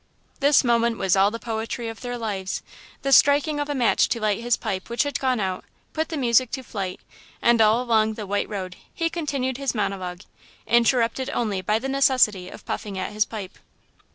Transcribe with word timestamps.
This 0.39 0.63
moment 0.63 0.97
was 0.97 1.15
all 1.15 1.29
the 1.29 1.37
poetry 1.37 1.87
of 1.87 2.01
their 2.01 2.17
lives. 2.17 2.63
The 3.03 3.11
striking 3.11 3.59
of 3.59 3.69
a 3.69 3.75
match 3.75 4.09
to 4.09 4.19
light 4.19 4.41
his 4.41 4.57
pipe, 4.57 4.89
which 4.89 5.03
had 5.03 5.19
gone 5.19 5.39
out, 5.39 5.63
put 5.93 6.09
the 6.09 6.17
music 6.17 6.49
to 6.53 6.63
flight, 6.63 6.99
and 7.39 7.61
all 7.61 7.83
along 7.83 8.15
the 8.15 8.25
white 8.25 8.49
road 8.49 8.77
he 8.91 9.11
continued 9.11 9.57
his 9.57 9.75
monologue, 9.75 10.21
interrupted 10.65 11.29
only 11.35 11.61
by 11.61 11.77
the 11.77 11.87
necessity 11.87 12.49
of 12.49 12.65
puffing 12.65 12.97
at 12.97 13.13
his 13.13 13.25
pipe. 13.25 13.59